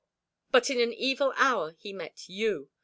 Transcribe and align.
But 0.49 0.71
in 0.71 0.79
an 0.79 0.93
evil 0.93 1.31
hour 1.37 1.73
he 1.77 1.93
met 1.93 2.27
you. 2.27 2.71